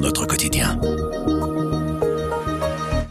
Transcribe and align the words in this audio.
notre 0.00 0.24
quotidien. 0.26 0.80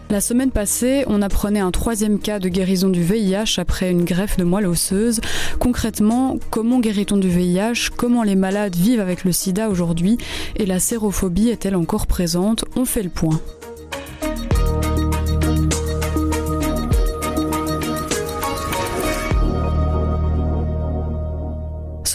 La 0.09 0.19
semaine 0.19 0.49
passée, 0.49 1.03
on 1.05 1.21
apprenait 1.21 1.59
un 1.59 1.69
troisième 1.69 2.17
cas 2.17 2.39
de 2.39 2.49
guérison 2.49 2.89
du 2.89 3.03
VIH 3.03 3.59
après 3.59 3.91
une 3.91 4.03
greffe 4.03 4.37
de 4.37 4.43
moelle 4.43 4.65
osseuse. 4.65 5.21
Concrètement, 5.59 6.39
comment 6.49 6.79
guérit-on 6.79 7.17
du 7.17 7.29
VIH 7.29 7.91
Comment 7.95 8.23
les 8.23 8.35
malades 8.35 8.75
vivent 8.75 8.99
avec 8.99 9.25
le 9.25 9.31
sida 9.31 9.69
aujourd'hui? 9.69 10.17
Et 10.55 10.65
la 10.65 10.79
sérophobie 10.79 11.49
est-elle 11.49 11.75
encore 11.75 12.07
présente? 12.07 12.65
On 12.75 12.85
fait 12.85 13.03
le 13.03 13.09
point. 13.09 13.39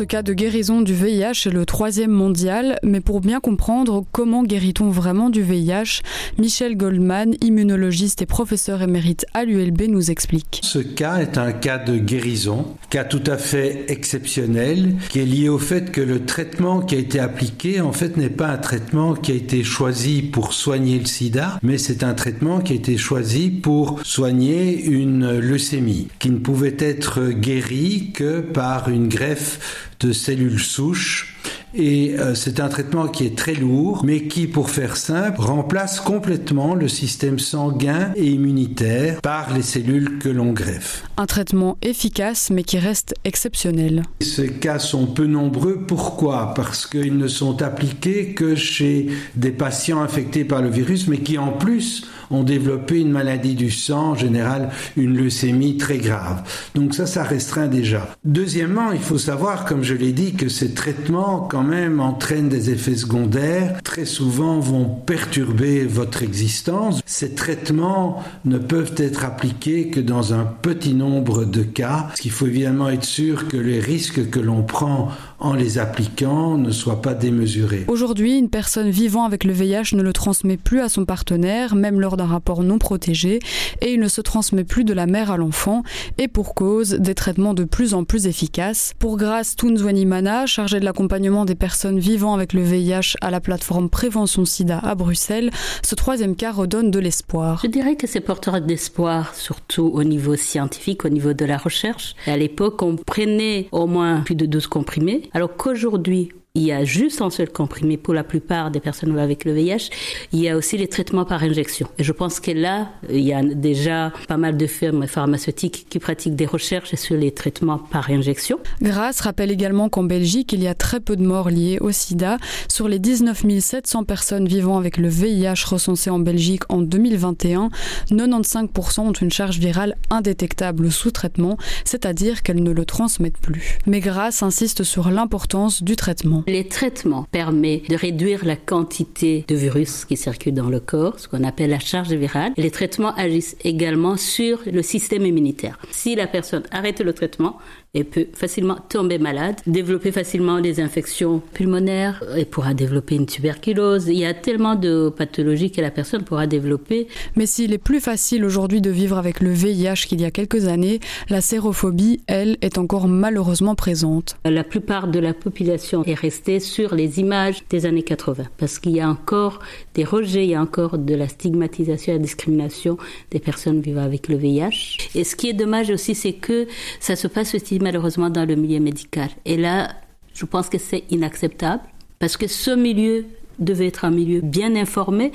Ce 0.01 0.05
cas 0.05 0.23
de 0.23 0.33
guérison 0.33 0.81
du 0.81 0.95
VIH 0.95 1.45
est 1.45 1.53
le 1.53 1.67
troisième 1.67 2.11
mondial, 2.11 2.79
mais 2.83 3.03
pour 3.03 3.21
bien 3.21 3.39
comprendre 3.39 4.03
comment 4.13 4.45
guérit-on 4.45 4.89
vraiment 4.89 5.29
du 5.29 5.43
VIH, 5.43 6.01
Michel 6.39 6.75
Goldman, 6.79 7.35
immunologiste 7.43 8.23
et 8.23 8.27
professeur 8.27 8.81
émérite 8.81 9.27
à 9.35 9.45
l'ULB, 9.45 9.83
nous 9.89 10.11
explique. 10.11 10.63
Ce 10.65 10.79
cas 10.79 11.19
est 11.19 11.37
un 11.37 11.53
cas 11.53 11.77
de 11.77 11.99
guérison, 11.99 12.65
cas 12.89 13.05
tout 13.05 13.23
à 13.27 13.37
fait 13.37 13.85
exceptionnel, 13.89 14.95
qui 15.11 15.19
est 15.19 15.27
lié 15.27 15.51
au 15.51 15.59
fait 15.59 15.93
que 15.93 16.01
le 16.01 16.25
traitement 16.25 16.81
qui 16.81 16.95
a 16.95 16.99
été 16.99 17.21
appliqué, 17.21 17.83
en 17.83 17.93
fait, 17.93 18.17
n'est 18.17 18.31
pas 18.31 18.49
un 18.49 18.57
traitement 18.57 19.13
qui 19.13 19.33
a 19.33 19.35
été 19.35 19.63
choisi 19.63 20.23
pour 20.23 20.55
soigner 20.55 20.99
le 20.99 21.05
sida, 21.05 21.59
mais 21.63 21.77
c'est 21.77 22.05
un 22.05 22.15
traitement 22.15 22.61
qui 22.61 22.73
a 22.73 22.77
été 22.77 22.97
choisi 22.97 23.51
pour 23.51 24.01
soigner 24.03 24.83
une 24.83 25.39
leucémie, 25.41 26.09
qui 26.19 26.31
ne 26.31 26.39
pouvait 26.39 26.77
être 26.79 27.29
guérie 27.33 28.13
que 28.15 28.41
par 28.41 28.89
une 28.89 29.09
greffe 29.09 29.89
de 30.01 30.13
cellules 30.13 30.59
souches 30.59 31.27
et 31.75 32.17
euh, 32.19 32.35
c'est 32.35 32.61
un 32.61 32.69
traitement 32.69 33.09
qui 33.09 33.27
est 33.27 33.37
très 33.37 33.55
lourd, 33.55 34.03
mais 34.05 34.25
qui, 34.25 34.47
pour 34.47 34.71
faire 34.71 34.97
simple, 34.97 35.41
remplace 35.41 36.01
complètement 36.01 36.75
le 36.75 36.89
système 36.89 37.39
sanguin 37.39 38.13
et 38.17 38.27
immunitaire 38.27 39.21
par 39.21 39.55
les 39.55 39.63
cellules 39.63 40.19
que 40.19 40.29
l'on 40.29 40.53
greffe. 40.53 41.05
Un 41.17 41.27
traitement 41.27 41.77
efficace, 41.83 42.51
mais 42.51 42.63
qui 42.63 42.79
reste 42.79 43.15
exceptionnel. 43.25 44.03
Ces 44.21 44.49
cas 44.49 44.79
sont 44.79 45.07
peu 45.07 45.27
nombreux. 45.27 45.85
Pourquoi? 45.87 46.55
Parce 46.55 46.87
qu'ils 46.87 47.17
ne 47.17 47.29
sont 47.29 47.63
appliqués 47.63 48.35
que 48.35 48.55
chez 48.55 49.09
des 49.37 49.53
patients 49.53 50.01
infectés 50.01 50.45
par 50.45 50.63
le 50.63 50.71
virus, 50.71 51.09
mais 51.09 51.19
qui 51.19 51.39
en 51.39 51.53
plus 51.53 52.07
ont 52.31 52.45
développé 52.45 53.01
une 53.01 53.11
maladie 53.11 53.55
du 53.55 53.71
sang, 53.71 54.11
en 54.11 54.15
général 54.15 54.71
une 54.97 55.17
leucémie 55.17 55.77
très 55.77 55.99
grave. 55.99 56.43
Donc 56.75 56.95
ça, 56.95 57.07
ça 57.07 57.23
restreint 57.23 57.67
déjà. 57.67 58.09
Deuxièmement, 58.25 58.93
il 58.93 59.01
faut 59.01 59.19
savoir, 59.19 59.65
comme 59.65 59.83
je 59.83 59.95
l'ai 59.95 60.13
dit, 60.13 60.35
que 60.35 60.49
ces 60.49 60.75
traitements, 60.75 61.41
quand 61.41 61.60
même, 61.63 62.01
entraînent 62.01 62.49
des 62.49 62.71
effets 62.71 62.97
secondaires, 62.97 63.81
très 63.83 64.05
souvent 64.05 64.61
vont 64.61 64.85
perturber 64.85 65.85
votre 65.85 66.23
existence. 66.23 67.01
Ces 67.07 67.35
traitements 67.35 68.23
ne 68.45 68.59
peuvent 68.59 68.95
être 68.97 69.25
appliqués 69.25 69.89
que 69.89 70.01
dans 70.01 70.35
un 70.35 70.45
petit 70.45 70.95
nombre 70.95 71.45
de 71.45 71.63
cas, 71.63 72.05
parce 72.09 72.21
qu'il 72.21 72.31
faut 72.31 72.47
évidemment 72.47 72.89
être 72.89 73.05
sûr 73.05 73.49
que 73.49 73.57
les 73.57 73.81
risques 73.81 74.31
que 74.31 74.41
l'on 74.41 74.63
prend 74.63 75.09
en 75.41 75.55
les 75.55 75.79
appliquant 75.79 76.57
ne 76.57 76.71
soient 76.71 77.03
pas 77.03 77.15
démesurés. 77.15 77.85
Aujourd'hui, 77.89 78.39
une 78.39 78.51
personne 78.51 78.91
vivant 78.91 79.25
avec 79.25 79.45
le 79.45 79.53
VIH 79.53 79.95
ne 79.95 80.03
le 80.03 80.13
transmet 80.13 80.57
plus 80.57 80.81
à 80.81 80.89
son 80.89 81.05
partenaire, 81.05 81.75
même 81.75 82.01
lors 82.01 82.17
d'un 82.17 82.27
rapport 82.27 82.63
non 82.63 82.79
protégé, 82.79 83.41
et 83.81 83.93
il 83.93 84.01
ne 84.01 84.09
se 84.09 84.21
transmet 84.21 84.65
plus 84.65 84.85
de 84.85 84.93
la 84.93 85.07
mère 85.07 85.31
à 85.31 85.37
l'enfant, 85.37 85.83
et 86.19 86.29
pour 86.29 86.55
cause 86.55 86.91
des 86.91 87.15
traitements 87.15 87.55
de 87.55 87.65
plus 87.65 87.95
en 87.95 88.05
plus 88.05 88.27
efficaces. 88.27 88.93
Pour 88.99 89.17
Grace 89.17 89.57
Tounzwanimana, 89.57 90.47
chargée 90.47 90.81
de 90.81 90.85
l'accompagnement 90.85 91.45
des 91.45 91.55
personnes 91.55 91.99
vivant 91.99 92.35
avec 92.35 92.53
le 92.53 92.63
VIH 92.63 93.17
à 93.21 93.31
la 93.31 93.41
plateforme 93.41 93.89
Prévention 93.89 94.45
SIDA 94.45 94.79
à 94.79 94.95
Bruxelles, 94.95 95.51
ce 95.83 95.95
troisième 95.95 96.37
cas 96.37 96.53
redonne 96.53 96.91
de 96.91 96.99
l'espoir. 96.99 97.61
Je 97.63 97.69
dirais 97.69 97.97
que 97.97 98.07
c'est 98.07 98.21
porteur 98.21 98.61
d'espoir, 98.61 99.35
surtout 99.35 99.91
au 99.95 100.05
niveau 100.05 100.37
scientifique, 100.37 101.05
au 101.05 101.09
niveau 101.09 101.33
de 101.33 101.45
la 101.45 101.57
recherche. 101.57 102.15
À 102.27 102.37
l'époque, 102.37 102.83
on 102.83 102.97
prenait 102.97 103.69
au 103.73 103.87
moins 103.87 104.21
plus 104.21 104.35
de 104.35 104.47
12 104.47 104.67
comprimés 104.67 105.30
alors 105.33 105.57
qu'aujourd'hui, 105.57 106.33
il 106.57 106.63
y 106.63 106.73
a 106.73 106.85
juste 106.85 107.23
un 107.23 107.31
seul 107.31 107.49
comprimé 107.49 107.97
pour 107.97 108.13
la 108.13 108.25
plupart 108.25 108.73
des 108.73 108.81
personnes 108.81 109.17
avec 109.21 109.45
le 109.45 109.53
VIH. 109.53 109.89
Il 110.33 110.41
y 110.41 110.49
a 110.49 110.57
aussi 110.57 110.77
les 110.77 110.89
traitements 110.89 111.25
par 111.25 111.45
injection. 111.45 111.87
Et 111.97 112.03
je 112.03 112.11
pense 112.11 112.41
que 112.41 112.51
là, 112.51 112.89
il 113.09 113.21
y 113.21 113.33
a 113.33 113.41
déjà 113.41 114.13
pas 114.27 114.37
mal 114.37 114.57
de 114.57 114.67
firmes 114.67 115.07
pharmaceutiques 115.07 115.87
qui 115.89 116.01
pratiquent 116.01 116.35
des 116.35 116.47
recherches 116.47 116.97
sur 116.97 117.17
les 117.17 117.31
traitements 117.31 117.79
par 117.79 118.11
injection. 118.11 118.59
Grâce 118.83 119.21
rappelle 119.21 119.53
également 119.53 119.89
qu'en 119.89 120.03
Belgique, 120.03 120.53
il 120.53 120.61
y 120.61 120.67
a 120.67 120.75
très 120.75 120.99
peu 120.99 121.15
de 121.15 121.25
morts 121.25 121.51
liées 121.51 121.79
au 121.81 121.93
sida. 121.93 122.39
Sur 122.69 122.89
les 122.89 122.99
19 122.99 123.45
700 123.61 124.03
personnes 124.03 124.49
vivant 124.49 124.77
avec 124.77 124.97
le 124.97 125.09
VIH 125.09 125.67
recensées 125.67 126.11
en 126.11 126.19
Belgique 126.19 126.63
en 126.69 126.81
2021, 126.81 127.71
95% 128.11 129.01
ont 129.01 129.13
une 129.13 129.31
charge 129.31 129.61
virale 129.61 129.97
indétectable 130.11 130.91
sous 130.91 131.13
traitement, 131.13 131.59
c'est-à-dire 131.85 132.43
qu'elles 132.43 132.63
ne 132.65 132.73
le 132.73 132.85
transmettent 132.85 133.39
plus. 133.39 133.79
Mais 133.87 134.01
Grâce 134.01 134.43
insiste 134.43 134.83
sur 134.83 135.11
l'importance 135.11 135.85
du 135.85 135.95
traitement. 135.95 136.40
Les 136.47 136.69
traitements 136.69 137.27
permettent 137.31 137.91
de 137.91 137.97
réduire 137.97 138.45
la 138.45 138.57
quantité 138.57 139.45
de 139.49 139.55
virus 139.55 140.05
qui 140.05 140.17
circulent 140.17 140.55
dans 140.55 140.69
le 140.69 140.81
corps, 140.81 141.19
ce 141.19 141.29
qu'on 141.29 141.45
appelle 141.45 141.71
la 141.71 141.79
charge 141.79 142.13
virale. 142.13 142.53
Les 142.57 142.71
traitements 142.71 143.15
agissent 143.17 143.57
également 143.65 144.17
sur 144.17 144.61
le 144.71 144.83
système 144.83 145.27
immunitaire. 145.27 145.79
Si 145.91 146.15
la 146.15 146.27
personne 146.27 146.63
arrête 146.71 147.01
le 147.01 147.13
traitement, 147.13 147.59
et 147.93 148.05
peut 148.05 148.27
facilement 148.33 148.77
tomber 148.89 149.19
malade, 149.19 149.57
développer 149.67 150.13
facilement 150.13 150.61
des 150.61 150.81
infections 150.81 151.43
pulmonaires 151.53 152.23
et 152.37 152.45
pourra 152.45 152.73
développer 152.73 153.17
une 153.17 153.27
tuberculose. 153.27 154.07
Il 154.07 154.19
y 154.19 154.25
a 154.25 154.33
tellement 154.33 154.77
de 154.77 155.09
pathologies 155.09 155.73
que 155.73 155.81
la 155.81 155.91
personne 155.91 156.23
pourra 156.23 156.47
développer. 156.47 157.09
Mais 157.35 157.47
s'il 157.47 157.73
est 157.73 157.79
plus 157.79 158.01
facile 158.01 158.45
aujourd'hui 158.45 158.81
de 158.81 158.91
vivre 158.91 159.19
avec 159.19 159.41
le 159.41 159.51
VIH 159.51 160.07
qu'il 160.07 160.21
y 160.21 160.25
a 160.25 160.31
quelques 160.31 160.69
années, 160.69 161.01
la 161.29 161.41
sérophobie, 161.41 162.21
elle, 162.29 162.59
est 162.61 162.79
encore 162.79 163.09
malheureusement 163.09 163.75
présente. 163.75 164.37
La 164.45 164.63
plupart 164.63 165.09
de 165.09 165.19
la 165.19 165.35
population 165.35 166.05
est 166.05 166.15
sur 166.31 166.95
les 166.95 167.21
images 167.21 167.63
des 167.69 167.87
années 167.87 168.03
80 168.03 168.45
parce 168.57 168.79
qu'il 168.79 168.93
y 168.93 169.01
a 169.01 169.09
encore 169.09 169.61
des 169.95 170.05
rejets, 170.05 170.45
il 170.45 170.51
y 170.51 170.55
a 170.55 170.63
encore 170.63 170.99
de 170.99 171.15
la 171.15 171.29
stigmatisation 171.29 172.13
et 172.13 172.17
la 172.17 172.23
discrimination 172.23 172.97
des 173.31 173.39
personnes 173.39 173.81
vivant 173.81 174.03
avec 174.03 174.29
le 174.29 174.37
VIH. 174.37 174.99
Et 175.15 175.25
ce 175.25 175.37
qui 175.37 175.49
est 175.49 175.55
dommage 175.55 175.91
aussi, 175.91 176.15
c'est 176.15 176.33
que 176.33 176.67
ça 176.99 177.17
se 177.17 177.27
passe 177.29 177.55
aussi 177.55 177.79
malheureusement 177.79 178.31
dans 178.31 178.47
le 178.47 178.57
milieu 178.57 178.81
médical. 178.81 179.29
Et 179.45 179.57
là, 179.57 179.93
je 180.35 180.45
pense 180.47 180.69
que 180.69 180.79
c'est 180.79 181.05
inacceptable 181.11 181.83
parce 182.19 182.37
que 182.37 182.47
ce 182.47 182.71
milieu 182.71 183.25
devait 183.61 183.87
être 183.87 184.05
un 184.05 184.11
milieu 184.11 184.41
bien 184.41 184.75
informé. 184.77 185.33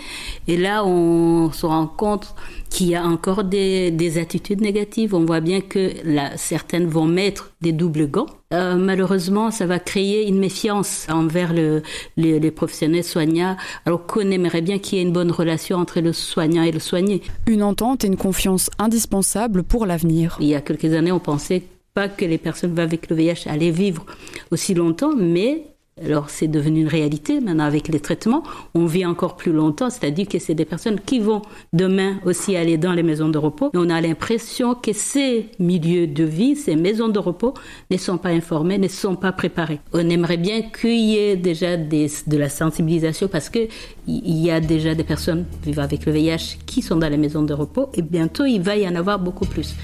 Et 0.48 0.58
là, 0.58 0.86
on 0.86 1.52
se 1.52 1.66
rend 1.66 1.88
compte 1.88 2.36
qu'il 2.70 2.88
y 2.88 2.96
a 2.96 3.06
encore 3.06 3.44
des, 3.44 4.18
attitudes 4.18 4.62
négatives. 4.62 5.14
On 5.16 5.26
voit 5.26 5.40
bien 5.40 5.62
que 5.62 5.92
là, 6.04 6.32
certaines 6.36 6.88
vont 6.88 7.06
mettre 7.06 7.52
des 7.62 7.72
doubles 7.72 8.10
gants. 8.10 8.26
Euh, 8.54 8.76
malheureusement, 8.76 9.52
ça 9.52 9.66
va 9.66 9.80
créer 9.80 10.28
une 10.28 10.40
méfiance 10.40 11.08
envers 11.10 11.54
le, 11.54 11.82
les, 12.18 12.52
professionnels 12.52 13.04
soignants, 13.04 13.58
alors 13.86 14.06
qu'on 14.06 14.30
aimerait 14.32 14.62
bien 14.62 14.80
qu'il 14.80 14.98
y 14.98 15.02
ait 15.02 15.04
une 15.04 15.14
bonne 15.14 15.32
relation 15.32 15.78
entre 15.78 16.00
le 16.02 16.14
soignant 16.14 16.64
et 16.64 16.72
le 16.72 16.80
soigné. 16.80 17.22
Une 17.48 17.64
entente 17.64 18.04
et 18.04 18.08
une 18.08 18.18
confiance 18.18 18.70
indispensables 18.78 19.64
pour 19.64 19.86
l'avenir. 19.86 20.38
Il 20.40 20.48
y 20.48 20.56
a 20.56 20.62
quelques 20.62 20.94
années, 20.94 21.12
on 21.12 21.20
pensait 21.20 21.64
pas 21.94 22.10
que 22.10 22.26
les 22.26 22.38
personnes 22.38 22.78
avec 22.78 23.10
le 23.10 23.16
VIH 23.16 23.48
allaient 23.48 23.72
vivre 23.72 24.06
aussi 24.52 24.74
longtemps, 24.74 25.16
mais 25.16 25.75
alors 26.04 26.30
c'est 26.30 26.50
devenu 26.50 26.82
une 26.82 26.90
réalité 26.90 27.40
maintenant 27.40 27.64
avec 27.64 27.88
les 27.88 28.02
traitements. 28.02 28.44
On 28.74 28.86
vit 28.86 29.06
encore 29.06 29.38
plus 29.38 29.54
longtemps, 29.54 29.90
c'est-à-dire 29.90 30.28
que 30.28 30.40
c'est 30.40 30.54
des 30.54 30.66
personnes 30.66 31.00
qui 31.00 31.20
vont 31.20 31.42
demain 31.72 32.20
aussi 32.26 32.58
aller 32.58 32.78
dans 32.78 32.92
les 32.92 33.02
maisons 33.02 33.30
de 33.30 33.38
repos. 33.38 33.70
Et 33.74 33.78
on 33.78 33.90
a 33.90 34.02
l'impression 34.02 34.76
que 34.76 34.92
ces 34.92 35.46
milieux 35.58 36.06
de 36.08 36.26
vie, 36.26 36.58
ces 36.58 36.76
maisons 36.76 37.08
de 37.08 37.18
repos 37.18 37.54
ne 37.90 37.96
sont 37.96 38.18
pas 38.18 38.32
informés, 38.32 38.78
ne 38.78 38.90
sont 38.90 39.16
pas 39.16 39.32
préparés. 39.32 39.80
On 39.94 40.10
aimerait 40.10 40.36
bien 40.36 40.64
qu'il 40.64 41.00
y 41.00 41.18
ait 41.18 41.38
déjà 41.38 41.78
de 41.78 42.38
la 42.38 42.50
sensibilisation 42.50 43.30
parce 43.30 43.50
que 43.50 43.70
il 44.06 44.38
y 44.38 44.52
a 44.52 44.60
déjà 44.60 44.96
des 44.96 45.06
personnes 45.06 45.46
vivant 45.64 45.84
avec 45.84 46.06
le 46.06 46.12
VIH 46.12 46.58
qui 46.66 46.82
sont 46.82 46.98
dans 46.98 47.10
les 47.10 47.18
maisons 47.18 47.44
de 47.44 47.54
repos 47.54 47.90
et 47.94 48.02
bientôt 48.02 48.44
il 48.44 48.62
va 48.62 48.76
y 48.76 48.86
en 48.86 48.96
avoir 48.96 49.18
beaucoup 49.18 49.46
plus. 49.46 49.76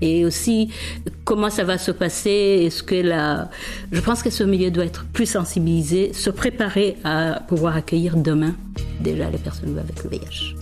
Et 0.00 0.24
aussi 0.24 0.70
comment 1.30 1.48
ça 1.48 1.62
va 1.62 1.78
se 1.78 1.92
passer, 1.92 2.64
est-ce 2.66 2.82
que 2.82 2.96
la, 2.96 3.50
je 3.92 4.00
pense 4.00 4.20
que 4.24 4.30
ce 4.30 4.42
milieu 4.42 4.72
doit 4.72 4.84
être 4.84 5.04
plus 5.04 5.26
sensible 5.26 5.70
se 6.12 6.28
préparer 6.28 6.96
à 7.04 7.40
pouvoir 7.46 7.76
accueillir 7.76 8.16
demain 8.16 8.56
déjà 8.98 9.30
les 9.30 9.38
personnes 9.38 9.78
avec 9.78 10.02
le 10.02 10.10
VIH. 10.10 10.56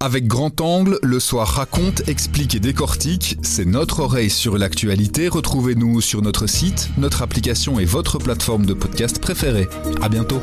Avec 0.00 0.28
Grand 0.28 0.60
Angle, 0.60 1.00
le 1.02 1.18
soir 1.18 1.48
raconte, 1.48 2.08
explique 2.08 2.54
et 2.54 2.60
décortique. 2.60 3.36
C'est 3.42 3.64
notre 3.64 3.98
oreille 3.98 4.30
sur 4.30 4.58
l'actualité. 4.58 5.26
Retrouvez-nous 5.26 6.00
sur 6.00 6.22
notre 6.22 6.46
site, 6.46 6.90
notre 6.98 7.22
application 7.22 7.80
et 7.80 7.84
votre 7.84 8.18
plateforme 8.18 8.64
de 8.64 8.74
podcast 8.74 9.18
préférée. 9.18 9.66
À 10.02 10.08
bientôt. 10.08 10.40